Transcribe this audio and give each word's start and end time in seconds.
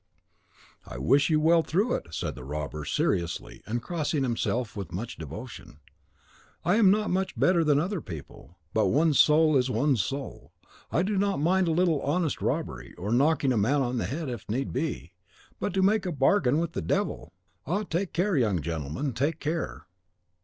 "I 0.83 0.97
wish 0.97 1.29
you 1.29 1.39
well 1.39 1.61
through 1.61 1.93
it," 1.93 2.07
said 2.11 2.33
the 2.33 2.43
robber, 2.43 2.85
seriously, 2.85 3.61
and 3.67 3.83
crossing 3.83 4.23
himself 4.23 4.75
with 4.75 4.91
much 4.91 5.15
devotion; 5.15 5.77
"I 6.65 6.77
am 6.77 6.89
not 6.89 7.11
much 7.11 7.39
better 7.39 7.63
than 7.63 7.79
other 7.79 8.01
people, 8.01 8.57
but 8.73 8.87
one's 8.87 9.19
soul 9.19 9.55
is 9.57 9.69
one's 9.69 10.03
soul. 10.03 10.53
I 10.91 11.03
do 11.03 11.19
not 11.19 11.39
mind 11.39 11.67
a 11.67 11.71
little 11.71 12.01
honest 12.01 12.41
robbery, 12.41 12.95
or 12.97 13.11
knocking 13.13 13.53
a 13.53 13.57
man 13.57 13.83
on 13.83 13.99
the 13.99 14.05
head 14.05 14.27
if 14.27 14.49
need 14.49 14.73
be, 14.73 15.11
but 15.59 15.71
to 15.75 15.83
make 15.83 16.07
a 16.07 16.11
bargain 16.11 16.57
with 16.57 16.71
the 16.71 16.81
devil! 16.81 17.31
Ah, 17.67 17.83
take 17.83 18.11
care, 18.11 18.35
young 18.35 18.59
gentleman, 18.59 19.13
take 19.13 19.39
care!" 19.39 19.85